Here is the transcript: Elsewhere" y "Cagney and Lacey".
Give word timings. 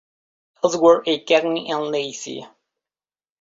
Elsewhere" 0.63 1.03
y 1.05 1.23
"Cagney 1.25 1.69
and 1.71 1.91
Lacey". 1.91 2.43